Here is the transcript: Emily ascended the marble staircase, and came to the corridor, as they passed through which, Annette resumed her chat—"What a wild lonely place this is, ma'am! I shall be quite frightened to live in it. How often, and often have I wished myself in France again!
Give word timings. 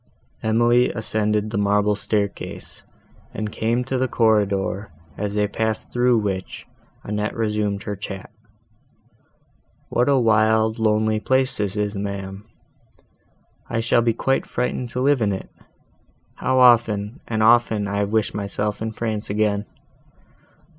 Emily 0.41 0.91
ascended 0.91 1.51
the 1.51 1.59
marble 1.59 1.95
staircase, 1.95 2.81
and 3.35 3.51
came 3.51 3.83
to 3.83 3.99
the 3.99 4.07
corridor, 4.07 4.89
as 5.15 5.35
they 5.35 5.47
passed 5.47 5.93
through 5.93 6.17
which, 6.17 6.65
Annette 7.03 7.35
resumed 7.35 7.83
her 7.83 7.95
chat—"What 9.93 10.09
a 10.09 10.17
wild 10.17 10.79
lonely 10.79 11.19
place 11.19 11.57
this 11.59 11.75
is, 11.77 11.93
ma'am! 11.93 12.45
I 13.69 13.79
shall 13.79 14.01
be 14.01 14.15
quite 14.15 14.47
frightened 14.47 14.89
to 14.89 15.01
live 15.01 15.21
in 15.21 15.31
it. 15.31 15.51
How 16.37 16.57
often, 16.57 17.19
and 17.27 17.43
often 17.43 17.85
have 17.85 17.95
I 17.95 18.03
wished 18.05 18.33
myself 18.33 18.81
in 18.81 18.93
France 18.93 19.29
again! 19.29 19.67